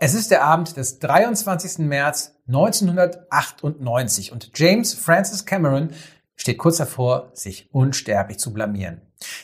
Es 0.00 0.14
ist 0.14 0.30
der 0.30 0.44
Abend 0.44 0.76
des 0.76 1.00
23. 1.00 1.78
März 1.78 2.36
1998 2.46 4.30
und 4.30 4.52
James 4.54 4.94
Francis 4.94 5.44
Cameron 5.44 5.90
steht 6.36 6.58
kurz 6.58 6.76
davor, 6.76 7.30
sich 7.34 7.68
unsterblich 7.72 8.38
zu 8.38 8.52
blamieren. 8.52 9.00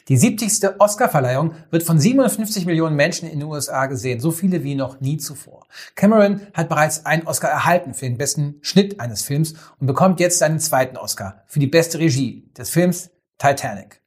Die 0.06 0.16
70. 0.16 0.78
Oscarverleihung 0.78 1.54
wird 1.72 1.82
von 1.82 1.98
57 1.98 2.66
Millionen 2.66 2.94
Menschen 2.94 3.28
in 3.28 3.40
den 3.40 3.48
USA 3.48 3.86
gesehen, 3.86 4.20
so 4.20 4.30
viele 4.30 4.62
wie 4.62 4.76
noch 4.76 5.00
nie 5.00 5.16
zuvor. 5.16 5.66
Cameron 5.96 6.42
hat 6.54 6.68
bereits 6.68 7.04
einen 7.04 7.26
Oscar 7.26 7.48
erhalten 7.48 7.92
für 7.92 8.04
den 8.04 8.16
besten 8.16 8.60
Schnitt 8.62 9.00
eines 9.00 9.22
Films 9.22 9.54
und 9.80 9.88
bekommt 9.88 10.20
jetzt 10.20 10.38
seinen 10.38 10.60
zweiten 10.60 10.96
Oscar 10.96 11.42
für 11.48 11.58
die 11.58 11.66
beste 11.66 11.98
Regie 11.98 12.48
des 12.56 12.70
Films 12.70 13.10
Titanic. 13.38 14.04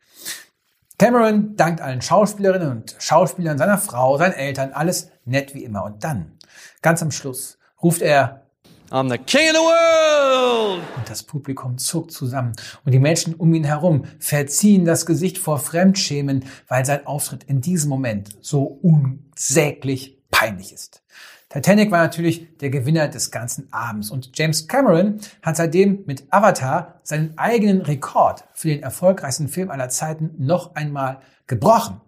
Cameron 0.97 1.55
dankt 1.55 1.81
allen 1.81 2.01
Schauspielerinnen 2.01 2.71
und 2.71 2.95
Schauspielern, 2.97 3.59
seiner 3.59 3.77
Frau, 3.77 4.17
seinen 4.17 4.33
Eltern, 4.33 4.71
alles 4.71 5.11
nett 5.25 5.53
wie 5.53 5.63
immer. 5.63 5.83
Und 5.83 6.03
dann, 6.03 6.36
ganz 6.81 7.01
am 7.01 7.11
Schluss, 7.11 7.57
ruft 7.81 8.01
er 8.01 8.43
I'm 8.89 9.09
the 9.09 9.17
king 9.17 9.49
of 9.49 9.55
the 9.55 9.59
world! 9.59 10.83
Und 10.95 11.09
das 11.09 11.23
Publikum 11.23 11.77
zuckt 11.77 12.11
zusammen 12.11 12.53
und 12.85 12.93
die 12.93 12.99
Menschen 12.99 13.33
um 13.33 13.53
ihn 13.53 13.65
herum 13.65 14.05
verziehen 14.19 14.85
das 14.85 15.05
Gesicht 15.05 15.37
vor 15.37 15.59
Fremdschämen, 15.59 16.45
weil 16.69 16.85
sein 16.85 17.05
Auftritt 17.05 17.43
in 17.43 17.59
diesem 17.59 17.89
Moment 17.89 18.37
so 18.39 18.63
unsäglich 18.63 20.17
peinlich 20.31 20.71
ist. 20.71 21.03
Titanic 21.49 21.91
war 21.91 22.01
natürlich 22.01 22.57
der 22.59 22.69
Gewinner 22.69 23.09
des 23.09 23.29
ganzen 23.29 23.71
Abends 23.73 24.09
und 24.09 24.37
James 24.37 24.69
Cameron 24.69 25.19
hat 25.41 25.57
seitdem 25.57 26.03
mit 26.05 26.23
Avatar 26.29 27.01
seinen 27.03 27.37
eigenen 27.37 27.81
Rekord 27.81 28.45
für 28.53 28.69
den 28.69 28.83
erfolgreichsten 28.83 29.49
Film 29.49 29.69
aller 29.69 29.89
Zeiten 29.89 30.33
noch 30.37 30.75
einmal 30.75 31.19
gebrochen. 31.45 31.99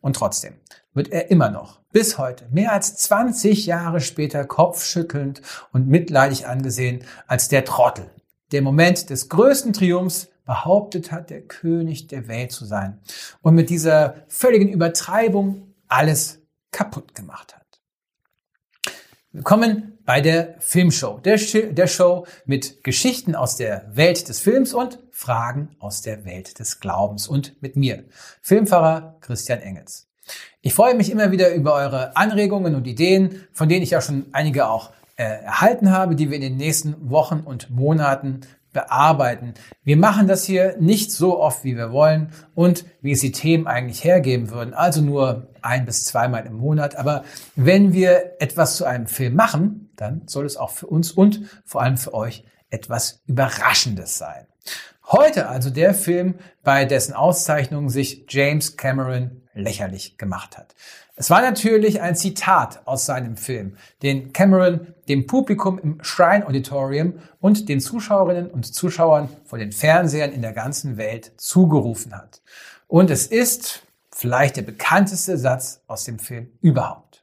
Und 0.00 0.16
trotzdem 0.16 0.54
wird 0.94 1.08
er 1.08 1.30
immer 1.30 1.50
noch 1.50 1.81
bis 1.92 2.18
heute, 2.18 2.46
mehr 2.50 2.72
als 2.72 2.96
20 2.96 3.66
Jahre 3.66 4.00
später, 4.00 4.44
kopfschüttelnd 4.44 5.42
und 5.72 5.88
mitleidig 5.88 6.46
angesehen 6.46 7.04
als 7.26 7.48
der 7.48 7.64
Trottel, 7.64 8.10
der 8.50 8.62
Moment 8.62 9.10
des 9.10 9.28
größten 9.28 9.72
Triumphs 9.72 10.28
behauptet 10.44 11.12
hat, 11.12 11.30
der 11.30 11.42
König 11.42 12.08
der 12.08 12.28
Welt 12.28 12.50
zu 12.50 12.64
sein 12.64 13.00
und 13.42 13.54
mit 13.54 13.70
dieser 13.70 14.24
völligen 14.26 14.68
Übertreibung 14.68 15.74
alles 15.86 16.40
kaputt 16.72 17.14
gemacht 17.14 17.54
hat. 17.54 17.62
Willkommen 19.30 19.98
bei 20.04 20.20
der 20.20 20.56
Filmshow, 20.58 21.18
der, 21.18 21.38
der, 21.38 21.86
Show 21.86 22.26
mit 22.44 22.82
Geschichten 22.82 23.34
aus 23.34 23.56
der 23.56 23.86
Welt 23.94 24.28
des 24.28 24.40
Films 24.40 24.74
und 24.74 24.98
Fragen 25.10 25.76
aus 25.78 26.02
der 26.02 26.24
Welt 26.24 26.58
des 26.58 26.80
Glaubens 26.80 27.28
und 27.28 27.62
mit 27.62 27.76
mir, 27.76 28.04
Filmfahrer 28.40 29.16
Christian 29.20 29.60
Engels. 29.60 30.11
Ich 30.60 30.74
freue 30.74 30.94
mich 30.94 31.10
immer 31.10 31.32
wieder 31.32 31.52
über 31.54 31.74
eure 31.74 32.16
Anregungen 32.16 32.74
und 32.74 32.86
Ideen, 32.86 33.42
von 33.52 33.68
denen 33.68 33.82
ich 33.82 33.90
ja 33.90 34.00
schon 34.00 34.26
einige 34.32 34.68
auch 34.68 34.90
äh, 35.16 35.24
erhalten 35.24 35.90
habe, 35.90 36.14
die 36.14 36.30
wir 36.30 36.36
in 36.36 36.42
den 36.42 36.56
nächsten 36.56 37.10
Wochen 37.10 37.40
und 37.40 37.70
Monaten 37.70 38.42
bearbeiten. 38.72 39.54
Wir 39.84 39.96
machen 39.96 40.26
das 40.26 40.44
hier 40.44 40.76
nicht 40.78 41.12
so 41.12 41.38
oft, 41.38 41.64
wie 41.64 41.76
wir 41.76 41.92
wollen 41.92 42.30
und 42.54 42.84
wie 43.00 43.12
es 43.12 43.20
die 43.20 43.32
Themen 43.32 43.66
eigentlich 43.66 44.04
hergeben 44.04 44.50
würden, 44.50 44.72
also 44.74 45.02
nur 45.02 45.48
ein 45.60 45.84
bis 45.84 46.04
zweimal 46.04 46.46
im 46.46 46.54
Monat. 46.54 46.96
Aber 46.96 47.24
wenn 47.54 47.92
wir 47.92 48.40
etwas 48.40 48.76
zu 48.76 48.84
einem 48.84 49.06
Film 49.06 49.34
machen, 49.34 49.90
dann 49.96 50.22
soll 50.26 50.46
es 50.46 50.56
auch 50.56 50.70
für 50.70 50.86
uns 50.86 51.12
und 51.12 51.42
vor 51.64 51.82
allem 51.82 51.96
für 51.96 52.14
euch 52.14 52.44
etwas 52.70 53.20
Überraschendes 53.26 54.16
sein. 54.16 54.46
Heute 55.04 55.48
also 55.48 55.70
der 55.70 55.94
Film, 55.94 56.36
bei 56.62 56.84
dessen 56.84 57.12
Auszeichnung 57.12 57.90
sich 57.90 58.24
James 58.28 58.76
Cameron 58.76 59.42
lächerlich 59.54 60.16
gemacht 60.16 60.56
hat. 60.56 60.74
Es 61.14 61.28
war 61.28 61.42
natürlich 61.42 62.00
ein 62.00 62.16
Zitat 62.16 62.86
aus 62.86 63.04
seinem 63.04 63.36
Film, 63.36 63.76
den 64.02 64.32
Cameron 64.32 64.94
dem 65.08 65.26
Publikum 65.26 65.78
im 65.78 66.02
Shrine 66.02 66.46
Auditorium 66.46 67.18
und 67.40 67.68
den 67.68 67.80
Zuschauerinnen 67.80 68.50
und 68.50 68.64
Zuschauern 68.74 69.28
vor 69.44 69.58
den 69.58 69.72
Fernsehern 69.72 70.32
in 70.32 70.40
der 70.40 70.52
ganzen 70.52 70.96
Welt 70.96 71.32
zugerufen 71.36 72.16
hat. 72.16 72.40
Und 72.86 73.10
es 73.10 73.26
ist 73.26 73.82
vielleicht 74.10 74.56
der 74.56 74.62
bekannteste 74.62 75.36
Satz 75.36 75.82
aus 75.86 76.04
dem 76.04 76.18
Film 76.18 76.50
überhaupt. 76.62 77.22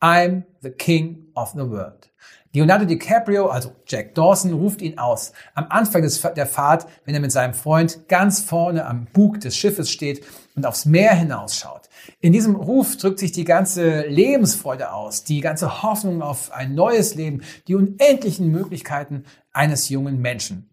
I'm 0.00 0.44
the 0.62 0.70
king 0.70 1.26
of 1.34 1.50
the 1.50 1.68
world. 1.68 2.10
Leonardo 2.52 2.84
DiCaprio, 2.84 3.46
also 3.46 3.72
Jack 3.86 4.14
Dawson, 4.16 4.52
ruft 4.52 4.82
ihn 4.82 4.98
aus. 4.98 5.32
Am 5.54 5.66
Anfang 5.68 6.02
des, 6.02 6.20
der 6.20 6.46
Fahrt, 6.46 6.86
wenn 7.04 7.14
er 7.14 7.20
mit 7.20 7.30
seinem 7.30 7.54
Freund 7.54 8.08
ganz 8.08 8.40
vorne 8.40 8.86
am 8.86 9.06
Bug 9.12 9.38
des 9.40 9.56
Schiffes 9.56 9.88
steht 9.88 10.24
und 10.56 10.66
aufs 10.66 10.84
Meer 10.84 11.14
hinausschaut. 11.14 11.88
In 12.20 12.32
diesem 12.32 12.56
Ruf 12.56 12.96
drückt 12.96 13.20
sich 13.20 13.30
die 13.30 13.44
ganze 13.44 14.06
Lebensfreude 14.06 14.92
aus, 14.92 15.22
die 15.22 15.40
ganze 15.40 15.82
Hoffnung 15.84 16.22
auf 16.22 16.52
ein 16.52 16.74
neues 16.74 17.14
Leben, 17.14 17.42
die 17.68 17.76
unendlichen 17.76 18.50
Möglichkeiten 18.50 19.24
eines 19.52 19.88
jungen 19.88 20.20
Menschen. 20.20 20.70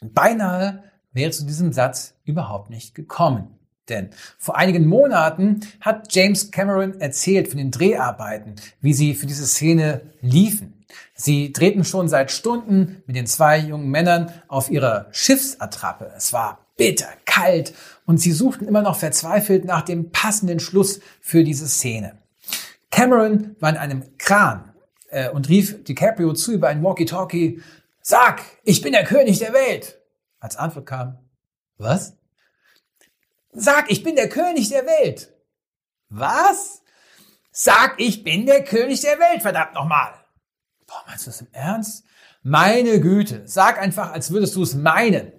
Beinahe 0.00 0.82
wäre 1.12 1.30
zu 1.30 1.46
diesem 1.46 1.72
Satz 1.72 2.14
überhaupt 2.24 2.68
nicht 2.68 2.96
gekommen. 2.96 3.58
Denn 3.88 4.10
vor 4.38 4.56
einigen 4.56 4.86
Monaten 4.86 5.60
hat 5.80 6.12
James 6.14 6.50
Cameron 6.50 7.00
erzählt 7.00 7.48
von 7.48 7.58
den 7.58 7.70
Dreharbeiten, 7.70 8.54
wie 8.80 8.94
sie 8.94 9.14
für 9.14 9.26
diese 9.26 9.46
Szene 9.46 10.00
liefen. 10.20 10.81
Sie 11.14 11.52
drehten 11.52 11.84
schon 11.84 12.08
seit 12.08 12.30
Stunden 12.30 13.02
mit 13.06 13.16
den 13.16 13.26
zwei 13.26 13.58
jungen 13.58 13.90
Männern 13.90 14.32
auf 14.48 14.70
ihrer 14.70 15.06
Schiffsattrappe. 15.12 16.12
Es 16.16 16.32
war 16.32 16.66
bitter, 16.76 17.08
kalt 17.24 17.74
und 18.06 18.18
sie 18.18 18.32
suchten 18.32 18.66
immer 18.66 18.82
noch 18.82 18.96
verzweifelt 18.96 19.64
nach 19.64 19.82
dem 19.82 20.10
passenden 20.10 20.60
Schluss 20.60 21.00
für 21.20 21.44
diese 21.44 21.68
Szene. 21.68 22.18
Cameron 22.90 23.56
war 23.60 23.70
in 23.70 23.76
einem 23.76 24.18
Kran 24.18 24.72
äh, 25.10 25.30
und 25.30 25.48
rief 25.48 25.84
DiCaprio 25.84 26.32
zu 26.34 26.52
über 26.52 26.68
ein 26.68 26.82
Walkie-Talkie, 26.82 27.62
Sag, 28.04 28.42
ich 28.64 28.82
bin 28.82 28.92
der 28.92 29.04
König 29.04 29.38
der 29.38 29.52
Welt. 29.52 30.00
Als 30.40 30.56
Antwort 30.56 30.86
kam, 30.86 31.18
was? 31.78 32.16
Sag, 33.52 33.90
ich 33.90 34.02
bin 34.02 34.16
der 34.16 34.28
König 34.28 34.70
der 34.70 34.86
Welt. 34.86 35.32
Was? 36.08 36.82
Sag, 37.52 37.94
ich 37.98 38.24
bin 38.24 38.44
der 38.46 38.64
König 38.64 39.02
der 39.02 39.18
Welt, 39.20 39.42
verdammt 39.42 39.74
nochmal. 39.74 40.12
Boah, 40.86 41.02
meinst 41.06 41.26
du 41.26 41.30
das 41.30 41.40
im 41.40 41.48
Ernst? 41.52 42.04
Meine 42.42 43.00
Güte, 43.00 43.42
sag 43.46 43.80
einfach, 43.80 44.12
als 44.12 44.30
würdest 44.30 44.56
du 44.56 44.62
es 44.62 44.74
meinen. 44.74 45.32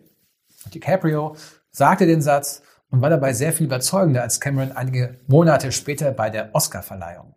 DiCaprio 0.74 1.36
sagte 1.72 2.06
den 2.06 2.22
Satz 2.22 2.62
und 2.90 3.02
war 3.02 3.10
dabei 3.10 3.34
sehr 3.34 3.54
viel 3.54 3.66
überzeugender 3.66 4.22
als 4.22 4.40
Cameron 4.40 4.72
einige 4.72 5.20
Monate 5.28 5.72
später 5.72 6.12
bei 6.12 6.30
der 6.30 6.54
Oscarverleihung. 6.54 7.36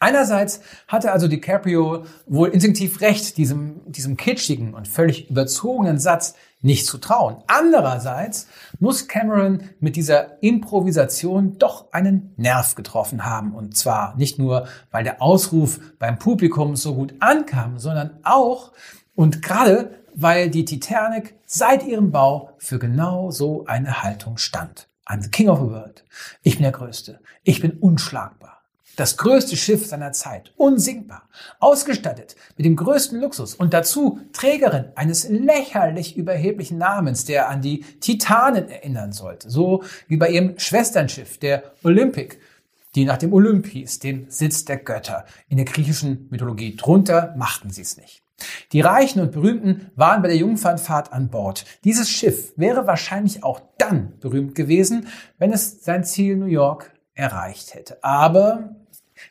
Einerseits 0.00 0.60
hatte 0.88 1.12
also 1.12 1.28
DiCaprio 1.28 2.04
wohl 2.26 2.48
instinktiv 2.48 3.02
recht, 3.02 3.36
diesem, 3.36 3.80
diesem 3.84 4.16
kitschigen 4.16 4.72
und 4.72 4.88
völlig 4.88 5.28
überzogenen 5.28 5.98
Satz 5.98 6.34
nicht 6.62 6.86
zu 6.86 6.96
trauen. 6.96 7.36
Andererseits 7.46 8.46
muss 8.78 9.08
Cameron 9.08 9.62
mit 9.78 9.96
dieser 9.96 10.42
Improvisation 10.42 11.58
doch 11.58 11.92
einen 11.92 12.32
Nerv 12.38 12.74
getroffen 12.74 13.26
haben. 13.26 13.54
Und 13.54 13.76
zwar 13.76 14.16
nicht 14.16 14.38
nur, 14.38 14.66
weil 14.90 15.04
der 15.04 15.20
Ausruf 15.20 15.80
beim 15.98 16.18
Publikum 16.18 16.76
so 16.76 16.94
gut 16.94 17.14
ankam, 17.20 17.78
sondern 17.78 18.18
auch 18.22 18.72
und 19.14 19.42
gerade, 19.42 19.96
weil 20.14 20.48
die 20.48 20.64
Titanic 20.64 21.34
seit 21.44 21.86
ihrem 21.86 22.10
Bau 22.10 22.54
für 22.56 22.78
genau 22.78 23.30
so 23.30 23.66
eine 23.66 24.02
Haltung 24.02 24.38
stand. 24.38 24.88
I'm 25.06 25.22
the 25.22 25.30
king 25.30 25.50
of 25.50 25.58
the 25.58 25.66
world. 25.66 26.04
Ich 26.42 26.54
bin 26.54 26.62
der 26.62 26.72
Größte. 26.72 27.20
Ich 27.42 27.60
bin 27.60 27.72
unschlagbar. 27.72 28.59
Das 28.96 29.16
größte 29.16 29.56
Schiff 29.56 29.86
seiner 29.86 30.12
Zeit, 30.12 30.52
unsinkbar, 30.56 31.28
ausgestattet 31.58 32.36
mit 32.56 32.66
dem 32.66 32.76
größten 32.76 33.20
Luxus 33.20 33.54
und 33.54 33.72
dazu 33.72 34.20
Trägerin 34.32 34.86
eines 34.94 35.28
lächerlich 35.28 36.16
überheblichen 36.16 36.78
Namens, 36.78 37.24
der 37.24 37.48
an 37.48 37.62
die 37.62 37.80
Titanen 38.00 38.68
erinnern 38.68 39.12
sollte, 39.12 39.48
so 39.50 39.84
wie 40.08 40.16
bei 40.16 40.30
ihrem 40.30 40.58
Schwesternschiff, 40.58 41.38
der 41.38 41.72
Olympic, 41.82 42.38
die 42.94 43.04
nach 43.04 43.18
dem 43.18 43.32
Olymp 43.32 43.66
hieß, 43.66 44.00
dem 44.00 44.26
Sitz 44.28 44.64
der 44.64 44.78
Götter. 44.78 45.24
In 45.48 45.56
der 45.56 45.66
griechischen 45.66 46.26
Mythologie 46.30 46.76
drunter 46.76 47.34
machten 47.36 47.70
sie 47.70 47.82
es 47.82 47.96
nicht. 47.96 48.22
Die 48.72 48.80
Reichen 48.80 49.20
und 49.20 49.32
Berühmten 49.32 49.90
waren 49.96 50.22
bei 50.22 50.28
der 50.28 50.36
Jungfernfahrt 50.36 51.12
an 51.12 51.28
Bord. 51.28 51.64
Dieses 51.84 52.10
Schiff 52.10 52.52
wäre 52.56 52.86
wahrscheinlich 52.86 53.44
auch 53.44 53.60
dann 53.78 54.18
berühmt 54.20 54.54
gewesen, 54.54 55.08
wenn 55.38 55.52
es 55.52 55.84
sein 55.84 56.04
Ziel 56.04 56.36
New 56.36 56.46
York 56.46 56.92
erreicht 57.20 57.74
hätte. 57.74 58.02
Aber 58.02 58.74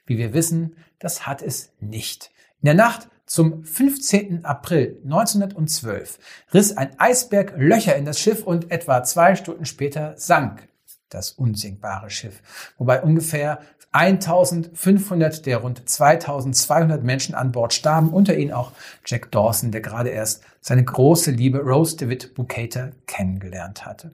wie 0.06 0.18
wir 0.18 0.34
wissen, 0.34 0.76
das 1.00 1.26
hat 1.26 1.42
es 1.42 1.74
nicht. 1.80 2.32
In 2.62 2.68
der 2.68 2.76
Nacht 2.76 3.10
zum 3.26 3.64
15. 3.64 4.46
April 4.46 5.02
1912 5.04 6.20
riss 6.54 6.78
ein 6.78 7.00
Eisberg 7.00 7.54
Löcher 7.58 7.96
in 7.96 8.06
das 8.06 8.20
Schiff 8.20 8.44
und 8.44 8.72
etwa 8.72 9.04
zwei 9.04 9.36
Stunden 9.36 9.66
später 9.66 10.14
sank 10.18 10.68
das 11.10 11.32
unsinkbare 11.32 12.10
Schiff, 12.10 12.42
wobei 12.78 13.02
ungefähr 13.02 13.62
1500 13.92 15.48
der 15.48 15.58
rund 15.58 15.90
2200 15.90 17.04
Menschen 17.04 17.34
an 17.34 17.52
Bord 17.52 17.74
starben, 17.74 18.10
unter 18.10 18.38
ihnen 18.38 18.52
auch 18.52 18.72
Jack 19.06 19.32
Dawson, 19.32 19.72
der 19.72 19.82
gerade 19.82 20.10
erst 20.10 20.44
seine 20.62 20.84
große 20.84 21.32
Liebe 21.32 21.60
Rose 21.60 21.98
DeWitt 21.98 22.36
Bukater 22.36 22.92
kennengelernt 23.08 23.86
hatte. 23.86 24.12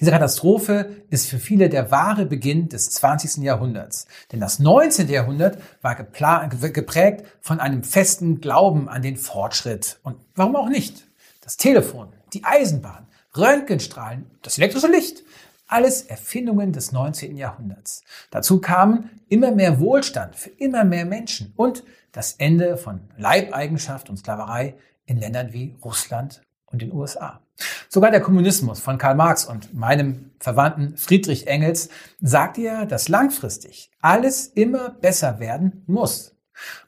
Diese 0.00 0.10
Katastrophe 0.10 0.96
ist 1.10 1.28
für 1.28 1.38
viele 1.38 1.68
der 1.68 1.90
wahre 1.90 2.26
Beginn 2.26 2.68
des 2.68 2.90
20. 2.90 3.44
Jahrhunderts. 3.44 4.06
Denn 4.32 4.40
das 4.40 4.58
19. 4.58 5.08
Jahrhundert 5.08 5.58
war 5.80 5.94
geprägt 5.94 7.24
von 7.40 7.60
einem 7.60 7.84
festen 7.84 8.40
Glauben 8.40 8.88
an 8.88 9.02
den 9.02 9.16
Fortschritt. 9.16 10.00
Und 10.02 10.16
warum 10.34 10.56
auch 10.56 10.68
nicht? 10.68 11.06
Das 11.40 11.56
Telefon, 11.56 12.08
die 12.32 12.44
Eisenbahn, 12.44 13.06
Röntgenstrahlen, 13.36 14.26
das 14.42 14.58
elektrische 14.58 14.88
Licht. 14.88 15.22
Alles 15.66 16.02
Erfindungen 16.02 16.72
des 16.72 16.92
19. 16.92 17.36
Jahrhunderts. 17.36 18.02
Dazu 18.30 18.60
kamen 18.60 19.08
immer 19.28 19.52
mehr 19.52 19.80
Wohlstand 19.80 20.36
für 20.36 20.50
immer 20.50 20.84
mehr 20.84 21.06
Menschen 21.06 21.52
und 21.56 21.84
das 22.12 22.34
Ende 22.34 22.76
von 22.76 23.00
Leibeigenschaft 23.16 24.10
und 24.10 24.18
Sklaverei 24.18 24.74
in 25.06 25.18
Ländern 25.18 25.52
wie 25.52 25.74
Russland 25.82 26.42
und 26.72 26.82
den 26.82 26.92
USA. 26.92 27.40
Sogar 27.88 28.10
der 28.10 28.20
Kommunismus 28.20 28.80
von 28.80 28.98
Karl 28.98 29.14
Marx 29.14 29.44
und 29.44 29.74
meinem 29.74 30.30
Verwandten 30.40 30.96
Friedrich 30.96 31.46
Engels 31.46 31.90
sagt 32.20 32.58
ja, 32.58 32.86
dass 32.86 33.08
langfristig 33.08 33.90
alles 34.00 34.46
immer 34.46 34.90
besser 34.90 35.38
werden 35.38 35.84
muss. 35.86 36.34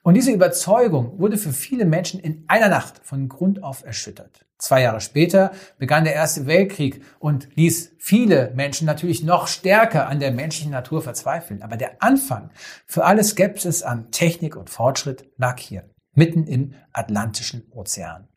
Und 0.02 0.14
diese 0.14 0.32
Überzeugung 0.32 1.18
wurde 1.18 1.36
für 1.36 1.52
viele 1.52 1.84
Menschen 1.84 2.20
in 2.20 2.44
einer 2.48 2.68
Nacht 2.68 3.00
von 3.02 3.28
Grund 3.28 3.62
auf 3.62 3.84
erschüttert. 3.84 4.44
Zwei 4.58 4.82
Jahre 4.82 5.00
später 5.00 5.52
begann 5.78 6.04
der 6.04 6.14
Erste 6.14 6.46
Weltkrieg 6.46 7.02
und 7.18 7.48
ließ 7.54 7.92
viele 7.98 8.52
Menschen 8.54 8.86
natürlich 8.86 9.22
noch 9.22 9.46
stärker 9.46 10.08
an 10.08 10.20
der 10.20 10.32
menschlichen 10.32 10.72
Natur 10.72 11.02
verzweifeln. 11.02 11.62
Aber 11.62 11.76
der 11.76 12.02
Anfang 12.02 12.50
für 12.86 13.04
alle 13.04 13.24
Skepsis 13.24 13.82
an 13.82 14.10
Technik 14.10 14.56
und 14.56 14.70
Fortschritt 14.70 15.28
lag 15.36 15.58
hier, 15.58 15.90
mitten 16.14 16.46
im 16.46 16.74
Atlantischen 16.92 17.70
Ozean. 17.72 18.28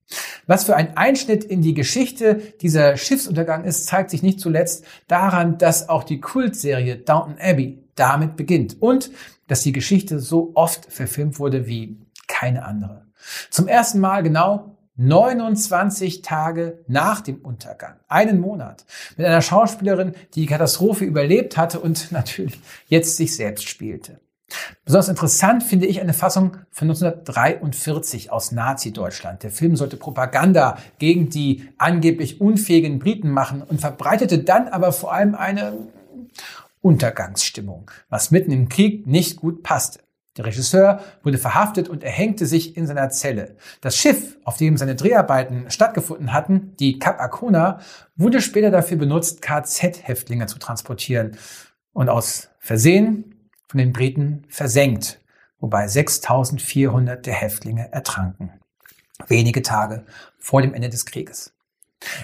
Was 0.46 0.64
für 0.64 0.76
ein 0.76 0.96
Einschnitt 0.96 1.44
in 1.44 1.62
die 1.62 1.74
Geschichte 1.74 2.36
dieser 2.62 2.96
Schiffsuntergang 2.96 3.66
ist, 3.66 3.88
zeigt 3.88 4.10
sich 4.10 4.24
nicht 4.24 4.40
zuletzt 4.40 4.86
daran, 5.08 5.58
dass 5.58 5.90
auch 5.90 6.04
die 6.04 6.22
Kultserie 6.22 6.96
Downton 6.98 7.38
Abbey 7.40 7.84
damit 7.96 8.38
beginnt 8.38 8.82
und 8.82 9.12
dass 9.48 9.64
die 9.64 9.74
Geschichte 9.74 10.20
so 10.20 10.52
oft 10.56 10.92
verfilmt 10.92 11.40
wurde 11.40 11.68
wie 11.68 11.98
keine 12.28 12.64
andere. 12.66 13.08
Zum 13.50 13.68
ersten 13.68 14.00
Mal 14.00 14.24
genau 14.24 14.78
29 14.98 16.22
Tage 16.24 16.84
nach 16.88 17.22
dem 17.22 17.38
Untergang, 17.38 18.00
einen 18.08 18.40
Monat, 18.40 18.86
mit 19.16 19.28
einer 19.28 19.42
Schauspielerin, 19.42 20.14
die 20.34 20.42
die 20.42 20.48
Katastrophe 20.48 21.06
überlebt 21.06 21.56
hatte 21.58 21.80
und 21.80 22.12
natürlich 22.12 22.60
jetzt 22.88 23.18
sich 23.18 23.36
selbst 23.36 23.70
spielte. 23.70 24.20
Besonders 24.86 25.10
interessant 25.10 25.64
finde 25.64 25.86
ich 25.86 26.00
eine 26.00 26.14
Fassung 26.14 26.58
von 26.72 26.90
1943 26.90 28.32
aus 28.32 28.52
Nazi-Deutschland. 28.52 29.44
Der 29.44 29.52
Film 29.52 29.76
sollte 29.76 29.98
Propaganda 29.98 30.78
gegen 30.98 31.30
die 31.30 31.68
angeblich 31.78 32.40
unfähigen 32.40 33.00
Briten 33.00 33.30
machen 33.30 33.62
und 33.62 33.82
verbreitete 33.82 34.40
dann 34.40 34.70
aber 34.70 34.94
vor 34.94 35.14
allem 35.14 35.36
eine 35.36 35.74
Untergangsstimmung, 36.82 37.92
was 38.10 38.32
mitten 38.32 38.52
im 38.52 38.70
Krieg 38.70 39.06
nicht 39.06 39.38
gut 39.38 39.64
passte. 39.64 40.00
Der 40.38 40.46
Regisseur 40.46 41.02
wurde 41.24 41.40
verhaftet 41.40 41.90
und 41.90 42.04
erhängte 42.04 42.46
sich 42.46 42.78
in 42.78 42.86
seiner 42.86 43.10
Zelle. 43.10 43.56
Das 43.82 43.98
Schiff, 43.98 44.38
auf 44.44 44.58
dem 44.58 44.78
seine 44.78 44.96
Dreharbeiten 44.96 45.70
stattgefunden 45.70 46.32
hatten, 46.32 46.76
die 46.80 47.00
Cap 47.00 47.20
Arcona, 47.20 47.80
wurde 48.16 48.40
später 48.40 48.70
dafür 48.70 48.98
benutzt, 48.98 49.42
KZ-Häftlinge 49.42 50.46
zu 50.46 50.60
transportieren. 50.60 51.38
Und 51.92 52.10
aus 52.10 52.50
Versehen 52.60 53.37
von 53.68 53.78
den 53.78 53.94
Briten 53.94 54.46
versenkt, 54.50 55.22
wobei 55.60 55.88
6400 55.88 57.26
der 57.26 57.34
Häftlinge 57.34 57.92
ertranken. 57.92 58.52
Wenige 59.28 59.62
Tage 59.62 60.06
vor 60.38 60.62
dem 60.62 60.74
Ende 60.74 60.90
des 60.90 61.06
Krieges. 61.06 61.54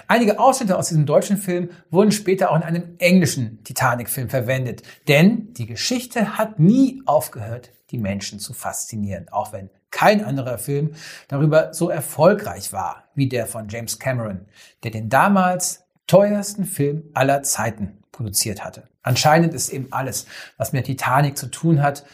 Einige 0.06 0.38
Ausschnitte 0.38 0.78
aus 0.78 0.88
diesem 0.88 1.04
deutschen 1.04 1.36
Film 1.36 1.70
wurden 1.90 2.12
später 2.12 2.50
auch 2.50 2.56
in 2.56 2.62
einem 2.62 2.94
englischen 2.98 3.62
Titanic-Film 3.64 4.30
verwendet, 4.30 4.82
denn 5.08 5.52
die 5.54 5.66
Geschichte 5.66 6.38
hat 6.38 6.60
nie 6.60 7.02
aufgehört, 7.06 7.72
die 7.90 7.98
Menschen 7.98 8.38
zu 8.38 8.54
faszinieren, 8.54 9.28
auch 9.30 9.52
wenn 9.52 9.70
kein 9.90 10.24
anderer 10.24 10.58
Film 10.58 10.94
darüber 11.28 11.74
so 11.74 11.90
erfolgreich 11.90 12.72
war 12.72 13.04
wie 13.14 13.28
der 13.28 13.46
von 13.46 13.68
James 13.68 13.98
Cameron, 13.98 14.46
der 14.82 14.90
den 14.90 15.08
damals 15.08 15.84
teuersten 16.06 16.64
Film 16.64 17.10
aller 17.14 17.42
Zeiten 17.42 18.03
produziert 18.14 18.64
hatte. 18.64 18.88
Anscheinend 19.02 19.52
ist 19.54 19.68
eben 19.68 19.88
alles, 19.90 20.26
was 20.56 20.72
mit 20.72 20.86
Titanic 20.86 21.36
zu 21.36 21.48
tun 21.48 21.82
hat, 21.82 22.04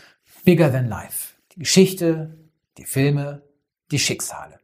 bigger 0.45 0.73
than 0.73 0.89
life. 0.89 1.35
Die 1.55 1.61
Geschichte, 1.61 2.37
die 2.79 2.85
Filme, 2.85 3.43
die 3.91 3.99
Schicksale. 3.99 4.59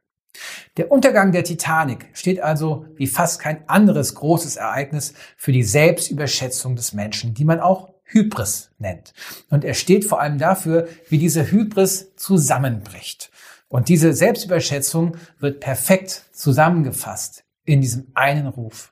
Der 0.77 0.91
Untergang 0.91 1.33
der 1.33 1.45
Titanic 1.45 2.09
steht 2.13 2.41
also 2.41 2.87
wie 2.97 3.07
fast 3.07 3.41
kein 3.41 3.69
anderes 3.69 4.15
großes 4.15 4.57
Ereignis 4.57 5.15
für 5.37 5.53
die 5.53 5.63
Selbstüberschätzung 5.63 6.77
des 6.77 6.93
Menschen, 6.93 7.35
die 7.35 7.45
man 7.45 7.61
auch 7.61 7.91
Hybris 8.05 8.71
nennt. 8.79 9.13
Und 9.51 9.65
er 9.65 9.75
steht 9.75 10.05
vor 10.05 10.21
allem 10.21 10.39
dafür, 10.39 10.89
wie 11.09 11.19
diese 11.19 11.51
Hybris 11.51 12.15
zusammenbricht. 12.17 13.31
Und 13.69 13.89
diese 13.89 14.13
Selbstüberschätzung 14.13 15.17
wird 15.39 15.61
perfekt 15.61 16.25
zusammengefasst 16.33 17.45
in 17.65 17.81
diesem 17.81 18.07
einen 18.15 18.47
Ruf. 18.47 18.91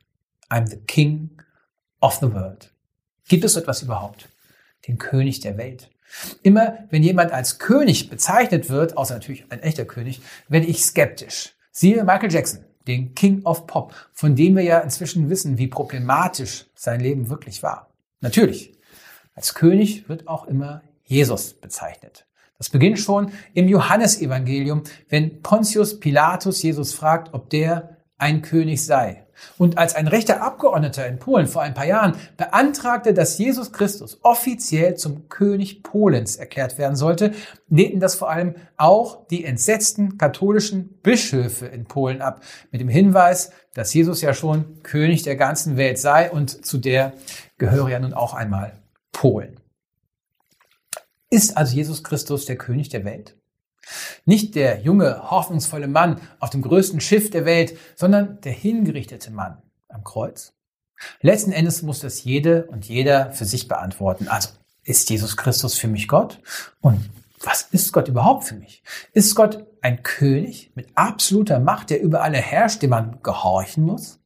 I'm 0.51 0.67
the 0.67 0.77
King 0.77 1.31
of 2.05 2.17
the 2.17 2.33
world. 2.33 2.71
Gibt 3.29 3.45
es 3.45 3.57
etwas 3.57 3.83
überhaupt? 3.83 4.29
Den 4.87 4.99
König 4.99 5.41
der 5.41 5.57
Welt. 5.57 5.89
Immer 6.43 6.81
wenn 6.91 7.03
jemand 7.03 7.33
als 7.33 7.59
König 7.59 8.11
bezeichnet 8.11 8.69
wird, 8.69 8.99
außer 8.99 9.15
natürlich 9.15 9.51
ein 9.51 9.63
echter 9.63 9.87
König, 9.87 10.21
werde 10.49 10.67
ich 10.67 10.85
skeptisch. 10.85 11.55
Siehe 11.73 12.05
Michael 12.05 12.31
Jackson, 12.31 12.61
den 12.87 13.15
King 13.15 13.43
of 13.45 13.67
Pop, 13.67 13.95
von 14.13 14.37
dem 14.37 14.55
wir 14.55 14.63
ja 14.63 14.81
inzwischen 14.81 15.31
wissen, 15.31 15.57
wie 15.57 15.67
problematisch 15.67 16.67
sein 16.75 17.01
Leben 17.01 17.31
wirklich 17.31 17.63
war. 17.63 17.89
Natürlich, 18.21 18.75
als 19.35 19.55
König 19.55 20.07
wird 20.07 20.29
auch 20.29 20.47
immer 20.47 20.83
Jesus 21.05 21.55
bezeichnet. 21.55 22.27
Das 22.59 22.69
beginnt 22.69 23.01
schon 23.01 23.33
im 23.55 23.67
Johannesevangelium, 23.67 24.83
wenn 25.09 25.41
Pontius 25.41 25.99
Pilatus 25.99 26.63
Jesus 26.63 26.93
fragt, 26.93 27.33
ob 27.33 27.49
der 27.49 27.94
ein 28.19 28.43
König 28.43 28.85
sei. 28.85 29.25
Und 29.59 29.79
als 29.79 29.95
ein 29.95 30.09
rechter 30.09 30.43
Abgeordneter 30.43 31.07
in 31.07 31.19
Polen 31.19 31.47
vor 31.47 31.63
ein 31.63 31.75
paar 31.75 31.87
Jahren 31.87 32.17
beantragte, 32.37 33.13
dass 33.13 33.39
Jesus 33.39 33.73
Christus 33.73 34.19
offiziell 34.23 34.95
zum 34.95 35.29
König 35.29 35.83
Polens 35.83 36.37
erklärt 36.37 36.79
werden 36.79 36.97
sollte, 36.97 37.33
lehnten 37.69 38.01
das 38.01 38.15
vor 38.15 38.31
allem 38.31 38.55
auch 38.77 39.27
die 39.29 39.45
entsetzten 39.45 40.19
katholischen 40.19 41.01
Bischöfe 41.03 41.67
in 41.67 41.85
Polen 41.85 42.23
ab, 42.23 42.43
mit 42.71 42.81
dem 42.81 42.89
Hinweis, 42.89 43.51
dass 43.75 43.93
Jesus 43.93 44.21
ja 44.23 44.35
schon 44.35 44.83
König 44.83 45.23
der 45.23 45.37
ganzen 45.37 45.77
Welt 45.77 45.99
sei 45.99 46.31
und 46.31 46.65
zu 46.65 46.79
der 46.79 47.13
gehöre 47.59 47.91
ja 47.91 47.99
nun 47.99 48.15
auch 48.15 48.35
einmal 48.35 48.73
Polen. 49.13 49.61
Ist 51.31 51.57
also 51.57 51.75
Jesus 51.75 52.05
Christus 52.05 52.47
der 52.47 52.57
König 52.57 52.89
der 52.91 53.05
Welt? 53.05 53.37
Nicht 54.25 54.55
der 54.55 54.81
junge, 54.81 55.31
hoffnungsvolle 55.31 55.89
Mann 55.89 56.21
auf 56.41 56.51
dem 56.51 56.63
größten 56.63 57.01
Schiff 57.01 57.31
der 57.31 57.45
Welt, 57.45 57.77
sondern 57.97 58.41
der 58.43 58.53
hingerichtete 58.53 59.31
Mann 59.31 59.63
am 59.89 60.05
Kreuz. 60.05 60.53
Letzten 61.21 61.53
Endes 61.53 61.83
muss 61.83 62.01
das 62.01 62.25
jede 62.25 62.67
und 62.67 62.87
jeder 62.87 63.33
für 63.33 63.45
sich 63.45 63.69
beantworten. 63.69 64.29
Also, 64.29 64.51
ist 64.85 65.09
Jesus 65.11 65.37
Christus 65.37 65.79
für 65.79 65.89
mich 65.89 66.09
Gott? 66.09 66.41
Und 66.81 67.11
was 67.43 67.63
ist 67.73 67.93
Gott 67.93 68.09
überhaupt 68.09 68.45
für 68.45 68.55
mich? 68.55 68.83
Ist 69.13 69.35
Gott 69.35 69.67
ein 69.81 70.03
König 70.03 70.73
mit 70.75 70.89
absoluter 70.95 71.59
Macht, 71.59 71.91
der 71.91 72.01
über 72.01 72.23
alle 72.23 72.39
herrscht, 72.39 72.83
dem 72.83 72.91
man 72.91 73.19
gehorchen 73.23 73.85
muss? 73.85 74.21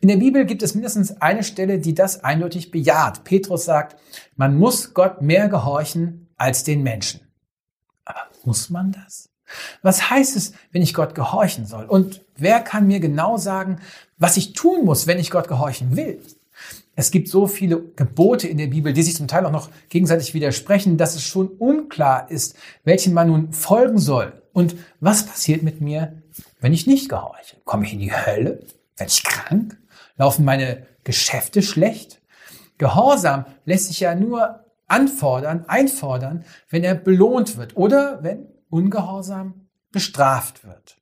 In 0.00 0.08
der 0.08 0.18
Bibel 0.18 0.44
gibt 0.44 0.62
es 0.62 0.74
mindestens 0.74 1.22
eine 1.22 1.42
Stelle, 1.42 1.78
die 1.78 1.94
das 1.94 2.22
eindeutig 2.22 2.70
bejaht. 2.70 3.24
Petrus 3.24 3.64
sagt, 3.64 3.96
man 4.36 4.56
muss 4.58 4.92
Gott 4.92 5.22
mehr 5.22 5.48
gehorchen 5.48 6.28
als 6.36 6.64
den 6.64 6.82
Menschen. 6.82 7.20
Muss 8.44 8.70
man 8.70 8.92
das? 8.92 9.28
Was 9.82 10.10
heißt 10.10 10.36
es, 10.36 10.52
wenn 10.72 10.82
ich 10.82 10.94
Gott 10.94 11.14
gehorchen 11.14 11.66
soll? 11.66 11.84
Und 11.84 12.22
wer 12.36 12.60
kann 12.60 12.86
mir 12.86 13.00
genau 13.00 13.36
sagen, 13.36 13.80
was 14.18 14.36
ich 14.36 14.52
tun 14.54 14.84
muss, 14.84 15.06
wenn 15.06 15.18
ich 15.18 15.30
Gott 15.30 15.48
gehorchen 15.48 15.96
will? 15.96 16.20
Es 16.96 17.10
gibt 17.10 17.28
so 17.28 17.46
viele 17.46 17.82
Gebote 17.96 18.46
in 18.46 18.58
der 18.58 18.68
Bibel, 18.68 18.92
die 18.92 19.02
sich 19.02 19.16
zum 19.16 19.26
Teil 19.26 19.44
auch 19.46 19.50
noch 19.50 19.68
gegenseitig 19.88 20.32
widersprechen, 20.32 20.96
dass 20.96 21.16
es 21.16 21.24
schon 21.24 21.48
unklar 21.48 22.30
ist, 22.30 22.56
welchen 22.84 23.14
man 23.14 23.28
nun 23.28 23.52
folgen 23.52 23.98
soll. 23.98 24.32
Und 24.52 24.76
was 25.00 25.26
passiert 25.26 25.62
mit 25.62 25.80
mir, 25.80 26.22
wenn 26.60 26.72
ich 26.72 26.86
nicht 26.86 27.08
gehorche? 27.08 27.56
Komme 27.64 27.84
ich 27.84 27.92
in 27.92 27.98
die 27.98 28.12
Hölle? 28.12 28.60
Werde 28.96 29.12
ich 29.12 29.24
krank? 29.24 29.76
Laufen 30.16 30.44
meine 30.44 30.86
Geschäfte 31.02 31.62
schlecht? 31.62 32.20
Gehorsam 32.78 33.44
lässt 33.64 33.88
sich 33.88 34.00
ja 34.00 34.14
nur 34.14 34.63
anfordern, 34.86 35.64
einfordern, 35.68 36.44
wenn 36.68 36.84
er 36.84 36.94
belohnt 36.94 37.56
wird 37.56 37.76
oder 37.76 38.22
wenn 38.22 38.48
Ungehorsam 38.70 39.68
bestraft 39.92 40.64
wird. 40.64 40.96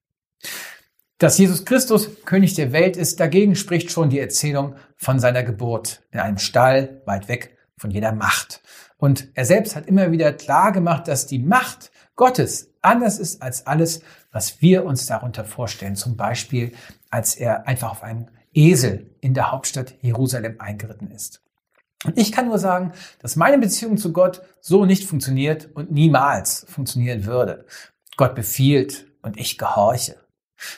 Dass 1.18 1.38
Jesus 1.38 1.64
Christus 1.64 2.24
König 2.24 2.54
der 2.54 2.72
Welt 2.72 2.96
ist, 2.96 3.20
dagegen 3.20 3.54
spricht 3.54 3.90
schon 3.90 4.10
die 4.10 4.18
Erzählung 4.18 4.74
von 4.96 5.20
seiner 5.20 5.42
Geburt 5.42 6.02
in 6.10 6.18
einem 6.18 6.38
Stall 6.38 7.00
weit 7.06 7.28
weg 7.28 7.56
von 7.76 7.90
jeder 7.90 8.12
Macht. 8.12 8.60
Und 8.96 9.28
er 9.34 9.44
selbst 9.44 9.74
hat 9.74 9.86
immer 9.86 10.12
wieder 10.12 10.32
klar 10.32 10.72
gemacht, 10.72 11.08
dass 11.08 11.26
die 11.26 11.38
Macht 11.38 11.90
Gottes 12.16 12.72
anders 12.82 13.18
ist 13.18 13.42
als 13.42 13.66
alles, 13.66 14.02
was 14.30 14.60
wir 14.60 14.84
uns 14.84 15.06
darunter 15.06 15.44
vorstellen. 15.44 15.96
Zum 15.96 16.16
Beispiel, 16.16 16.72
als 17.10 17.34
er 17.34 17.66
einfach 17.66 17.90
auf 17.90 18.02
einem 18.02 18.28
Esel 18.52 19.10
in 19.20 19.34
der 19.34 19.50
Hauptstadt 19.50 19.94
Jerusalem 20.02 20.56
eingeritten 20.58 21.10
ist. 21.10 21.41
Und 22.04 22.18
ich 22.18 22.32
kann 22.32 22.46
nur 22.46 22.58
sagen, 22.58 22.92
dass 23.20 23.36
meine 23.36 23.58
Beziehung 23.58 23.96
zu 23.96 24.12
Gott 24.12 24.42
so 24.60 24.84
nicht 24.84 25.08
funktioniert 25.08 25.68
und 25.74 25.92
niemals 25.92 26.66
funktionieren 26.68 27.26
würde. 27.26 27.64
Gott 28.16 28.34
befiehlt 28.34 29.06
und 29.22 29.38
ich 29.38 29.58
gehorche. 29.58 30.16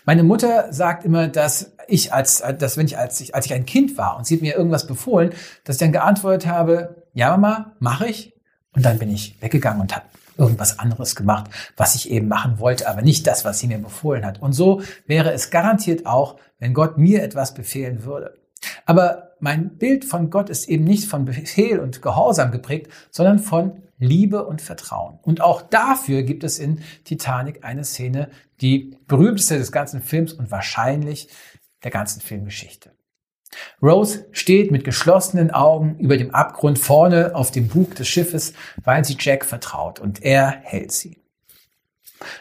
Meine 0.05 0.23
Mutter 0.23 0.73
sagt 0.73 1.05
immer, 1.05 1.29
dass 1.29 1.73
ich 1.89 2.13
als, 2.13 2.43
dass 2.59 2.77
wenn 2.77 2.87
ich 2.87 2.99
als 2.99 3.21
ich, 3.21 3.35
als 3.35 3.47
ich 3.47 3.55
ein 3.55 3.67
Kind 3.67 3.99
war 3.99 4.17
und 4.17 4.27
sie 4.27 4.37
hat 4.37 4.43
mir 4.43 4.57
irgendwas 4.57 4.87
befohlen, 4.87 5.31
dass 5.65 5.77
ich 5.77 5.81
dann 5.81 5.93
geantwortet 5.93 6.49
habe, 6.49 7.05
ja 7.13 7.31
Mama, 7.31 7.75
mache 7.81 8.07
ich. 8.07 8.35
Und 8.73 8.85
dann 8.85 8.99
bin 8.99 9.11
ich 9.11 9.41
weggegangen 9.41 9.81
und 9.81 9.95
habe 9.95 10.07
irgendwas 10.37 10.79
anderes 10.79 11.15
gemacht, 11.15 11.51
was 11.77 11.95
ich 11.95 12.11
eben 12.11 12.29
machen 12.29 12.59
wollte, 12.59 12.89
aber 12.89 13.03
nicht 13.03 13.27
das, 13.27 13.45
was 13.45 13.61
sie 13.61 13.69
mir 13.69 13.79
befohlen 13.79 14.25
hat. 14.25 14.43
Und 14.43 14.53
so 14.53 14.83
wäre 15.07 15.33
es 15.33 15.51
garantiert 15.51 16.07
auch, 16.07 16.37
wenn 16.59 16.75
Gott 16.75 16.99
mir 16.99 17.23
etwas 17.23 17.55
befehlen 17.55 18.05
würde. 18.05 18.35
Aber 18.87 19.34
mein 19.45 19.77
Bild 19.77 20.07
von 20.07 20.31
Gott 20.31 20.49
ist 20.49 20.71
eben 20.71 20.85
nicht 20.85 21.05
von 21.07 21.27
Befehl 21.27 21.79
und 21.79 22.01
Gehorsam 22.01 22.51
geprägt, 22.51 22.91
sondern 23.11 23.39
von 23.39 23.83
Liebe 23.99 24.47
und 24.47 24.63
Vertrauen. 24.63 25.19
Und 25.23 25.43
auch 25.43 25.61
dafür 25.61 26.23
gibt 26.23 26.45
es 26.45 26.59
in 26.59 26.81
Titanic 27.05 27.63
eine 27.63 27.85
Szene, 27.85 28.31
die 28.63 28.97
berühmteste 29.07 29.59
des 29.59 29.71
ganzen 29.71 30.01
Films 30.01 30.33
und 30.33 30.51
wahrscheinlich 30.51 31.29
der 31.83 31.91
ganzen 31.91 32.23
Filmgeschichte. 32.23 32.93
Rose 33.83 34.25
steht 34.33 34.71
mit 34.71 34.83
geschlossenen 34.83 35.51
Augen 35.51 35.99
über 35.99 36.17
dem 36.17 36.35
Abgrund 36.35 36.79
vorne 36.79 37.35
auf 37.35 37.51
dem 37.51 37.69
Bug 37.69 37.95
des 37.97 38.09
Schiffes, 38.09 38.55
weil 38.83 39.05
sie 39.05 39.17
Jack 39.21 39.45
vertraut 39.45 40.01
und 40.01 40.23
er 40.23 40.49
hält 40.63 40.91
sie. 40.91 41.19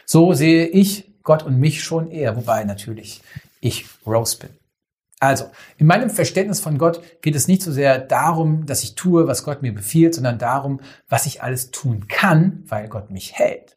So 0.06 0.32
sehe 0.32 0.66
ich 0.68 1.12
Gott 1.22 1.42
und 1.42 1.60
mich 1.60 1.84
schon 1.84 2.10
eher, 2.10 2.34
wobei 2.34 2.64
natürlich 2.64 3.20
ich 3.60 3.84
Rose 4.06 4.38
bin. 4.38 4.63
Also, 5.20 5.46
in 5.78 5.86
meinem 5.86 6.10
Verständnis 6.10 6.60
von 6.60 6.76
Gott 6.76 7.00
geht 7.22 7.34
es 7.34 7.48
nicht 7.48 7.62
so 7.62 7.72
sehr 7.72 7.98
darum, 7.98 8.66
dass 8.66 8.82
ich 8.82 8.94
tue, 8.94 9.26
was 9.26 9.44
Gott 9.44 9.62
mir 9.62 9.72
befiehlt, 9.72 10.14
sondern 10.14 10.38
darum, 10.38 10.80
was 11.08 11.26
ich 11.26 11.42
alles 11.42 11.70
tun 11.70 12.08
kann, 12.08 12.64
weil 12.66 12.88
Gott 12.88 13.10
mich 13.10 13.32
hält. 13.32 13.76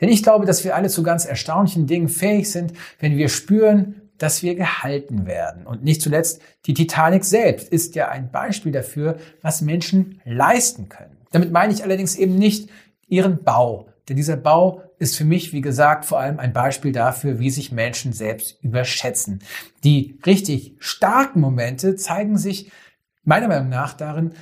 Denn 0.00 0.08
ich 0.08 0.22
glaube, 0.22 0.46
dass 0.46 0.64
wir 0.64 0.74
alle 0.74 0.88
zu 0.88 1.02
ganz 1.02 1.24
erstaunlichen 1.24 1.86
Dingen 1.86 2.08
fähig 2.08 2.50
sind, 2.50 2.72
wenn 2.98 3.16
wir 3.16 3.28
spüren, 3.28 4.06
dass 4.18 4.42
wir 4.42 4.54
gehalten 4.54 5.26
werden. 5.26 5.66
Und 5.66 5.84
nicht 5.84 6.00
zuletzt, 6.00 6.40
die 6.64 6.74
Titanic 6.74 7.24
selbst 7.24 7.68
ist 7.68 7.94
ja 7.94 8.08
ein 8.08 8.30
Beispiel 8.30 8.72
dafür, 8.72 9.18
was 9.42 9.60
Menschen 9.60 10.20
leisten 10.24 10.88
können. 10.88 11.18
Damit 11.30 11.52
meine 11.52 11.72
ich 11.72 11.82
allerdings 11.82 12.16
eben 12.16 12.36
nicht 12.36 12.70
ihren 13.08 13.42
Bau, 13.44 13.88
denn 14.08 14.16
dieser 14.16 14.36
Bau 14.36 14.82
ist 14.98 15.16
für 15.16 15.24
mich, 15.24 15.52
wie 15.52 15.60
gesagt, 15.60 16.04
vor 16.04 16.20
allem 16.20 16.38
ein 16.38 16.52
Beispiel 16.52 16.92
dafür, 16.92 17.38
wie 17.38 17.50
sich 17.50 17.72
Menschen 17.72 18.12
selbst 18.12 18.62
überschätzen. 18.62 19.42
Die 19.84 20.18
richtig 20.24 20.76
starken 20.78 21.40
Momente 21.40 21.96
zeigen 21.96 22.38
sich 22.38 22.70
meiner 23.24 23.48
Meinung 23.48 23.68
nach 23.68 23.92
darin, 23.94 24.32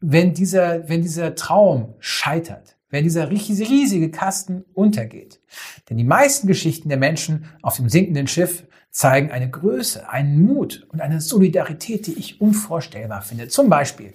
wenn 0.00 0.34
dieser, 0.34 0.88
wenn 0.88 1.02
dieser 1.02 1.34
Traum 1.34 1.94
scheitert, 1.98 2.76
wenn 2.90 3.04
dieser 3.04 3.30
riesige 3.30 4.10
Kasten 4.10 4.64
untergeht. 4.74 5.40
Denn 5.88 5.96
die 5.96 6.04
meisten 6.04 6.46
Geschichten 6.46 6.88
der 6.88 6.98
Menschen 6.98 7.46
auf 7.62 7.76
dem 7.76 7.88
sinkenden 7.88 8.26
Schiff 8.26 8.66
zeigen 8.90 9.30
eine 9.30 9.50
Größe, 9.50 10.08
einen 10.08 10.42
Mut 10.42 10.86
und 10.90 11.00
eine 11.00 11.20
Solidarität, 11.20 12.06
die 12.06 12.14
ich 12.14 12.40
unvorstellbar 12.40 13.22
finde. 13.22 13.48
Zum 13.48 13.68
Beispiel 13.68 14.12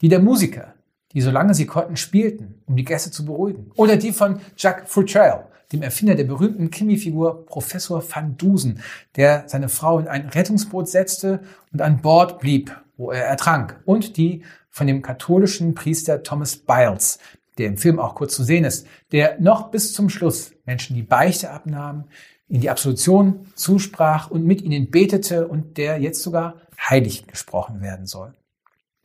die 0.00 0.08
der 0.08 0.20
Musiker, 0.20 0.74
die 1.12 1.20
solange 1.20 1.54
sie 1.54 1.66
konnten 1.66 1.96
spielten, 1.96 2.62
um 2.66 2.76
die 2.76 2.84
Gäste 2.84 3.10
zu 3.10 3.24
beruhigen. 3.24 3.70
Oder 3.76 3.96
die 3.96 4.12
von 4.12 4.40
Jacques 4.56 4.88
Futrell, 4.88 5.44
dem 5.72 5.82
Erfinder 5.82 6.14
der 6.14 6.24
berühmten 6.24 6.70
Krimi-Figur 6.70 7.46
Professor 7.46 8.02
van 8.08 8.36
Dusen, 8.36 8.80
der 9.16 9.44
seine 9.46 9.68
Frau 9.68 9.98
in 9.98 10.08
ein 10.08 10.28
Rettungsboot 10.28 10.88
setzte 10.88 11.40
und 11.72 11.82
an 11.82 12.00
Bord 12.00 12.40
blieb, 12.40 12.74
wo 12.96 13.10
er 13.10 13.24
ertrank. 13.24 13.80
Und 13.84 14.16
die 14.16 14.42
von 14.68 14.86
dem 14.86 15.02
katholischen 15.02 15.74
Priester 15.74 16.22
Thomas 16.22 16.56
Biles, 16.56 17.18
der 17.58 17.66
im 17.66 17.76
Film 17.76 17.98
auch 17.98 18.14
kurz 18.14 18.34
zu 18.34 18.44
sehen 18.44 18.64
ist, 18.64 18.86
der 19.12 19.40
noch 19.40 19.70
bis 19.70 19.92
zum 19.92 20.08
Schluss 20.08 20.52
Menschen 20.64 20.96
die 20.96 21.02
Beichte 21.02 21.50
abnahm, 21.50 22.04
in 22.48 22.60
die 22.60 22.70
Absolution 22.70 23.46
zusprach 23.54 24.30
und 24.30 24.44
mit 24.44 24.62
ihnen 24.62 24.90
betete 24.90 25.46
und 25.46 25.76
der 25.76 26.00
jetzt 26.00 26.22
sogar 26.22 26.56
heilig 26.78 27.26
gesprochen 27.26 27.80
werden 27.80 28.06
soll. 28.06 28.34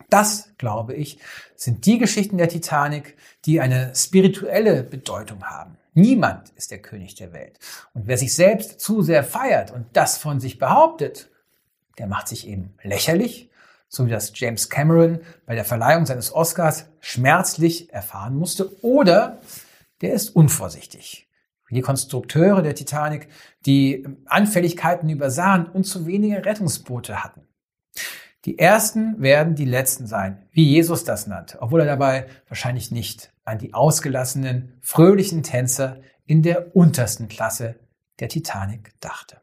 Das, 0.10 0.50
glaube 0.58 0.94
ich, 0.94 1.20
sind 1.56 1.86
die 1.86 1.98
Geschichten 1.98 2.38
der 2.38 2.50
Titanic, 2.50 3.18
die 3.46 3.60
eine 3.60 3.94
spirituelle 3.96 4.84
Bedeutung 4.84 5.44
haben. 5.44 5.78
Niemand 5.94 6.50
ist 6.58 6.72
der 6.72 6.82
König 6.82 7.16
der 7.16 7.32
Welt. 7.32 7.58
Und 7.94 8.08
wer 8.08 8.18
sich 8.18 8.36
selbst 8.36 8.82
zu 8.82 9.02
sehr 9.02 9.24
feiert 9.24 9.72
und 9.72 9.86
das 9.94 10.18
von 10.18 10.40
sich 10.40 10.60
behauptet, 10.60 11.30
der 11.98 12.08
macht 12.08 12.28
sich 12.28 12.48
eben 12.48 12.74
lächerlich, 12.84 13.50
so 13.88 14.06
wie 14.06 14.12
das 14.12 14.34
James 14.36 14.70
Cameron 14.70 15.20
bei 15.46 15.56
der 15.56 15.64
Verleihung 15.64 16.06
seines 16.06 16.34
Oscars 16.34 16.88
schmerzlich 17.00 17.94
erfahren 17.94 18.36
musste, 18.36 18.84
oder 18.84 19.40
der 20.02 20.14
ist 20.14 20.36
unvorsichtig. 20.36 21.30
Wie 21.68 21.76
die 21.76 21.82
Konstrukteure 21.82 22.62
der 22.62 22.76
Titanic, 22.76 23.30
die 23.66 24.06
Anfälligkeiten 24.26 25.10
übersahen 25.10 25.66
und 25.66 25.86
zu 25.86 26.06
wenige 26.06 26.46
Rettungsboote 26.46 27.24
hatten. 27.24 27.48
Die 28.46 28.60
Ersten 28.60 29.22
werden 29.22 29.56
die 29.56 29.66
Letzten 29.66 30.06
sein, 30.06 30.44
wie 30.52 30.70
Jesus 30.70 31.04
das 31.04 31.26
nannte, 31.26 31.62
obwohl 31.62 31.82
er 31.82 31.88
dabei 31.88 32.28
wahrscheinlich 32.48 32.92
nicht 32.92 33.34
an 33.44 33.58
die 33.58 33.74
ausgelassenen, 33.74 34.78
fröhlichen 34.82 35.42
Tänzer 35.42 36.02
in 36.26 36.44
der 36.44 36.76
untersten 36.76 37.28
Klasse 37.28 37.80
der 38.20 38.30
Titanic 38.30 38.94
dachte. 39.00 39.42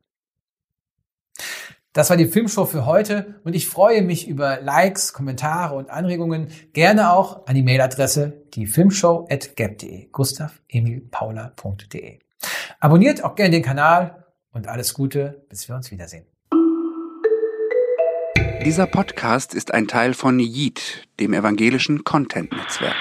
Das 1.92 2.10
war 2.10 2.16
die 2.16 2.26
Filmshow 2.26 2.64
für 2.64 2.86
heute 2.86 3.40
und 3.44 3.54
ich 3.54 3.68
freue 3.68 4.02
mich 4.02 4.28
über 4.28 4.60
Likes, 4.60 5.12
Kommentare 5.12 5.74
und 5.74 5.90
Anregungen. 5.90 6.48
Gerne 6.72 7.12
auch 7.12 7.46
an 7.46 7.54
die 7.54 7.62
Mailadresse 7.62 8.44
diefilmshow.gap.de, 8.54 10.08
gustav-emil-paula.de. 10.10 12.18
Abonniert 12.80 13.22
auch 13.24 13.34
gerne 13.34 13.50
den 13.50 13.62
Kanal 13.62 14.24
und 14.52 14.68
alles 14.68 14.94
Gute, 14.94 15.44
bis 15.50 15.68
wir 15.68 15.76
uns 15.76 15.90
wiedersehen. 15.90 16.31
Dieser 18.64 18.86
Podcast 18.86 19.54
ist 19.54 19.74
ein 19.74 19.88
Teil 19.88 20.14
von 20.14 20.38
Yeet, 20.38 21.08
dem 21.18 21.34
evangelischen 21.34 22.04
Content-Netzwerk. 22.04 22.94